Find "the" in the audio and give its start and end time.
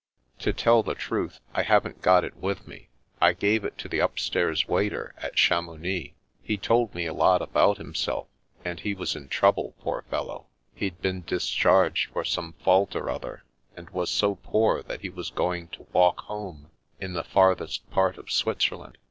0.81-0.95, 3.87-3.99, 17.13-17.23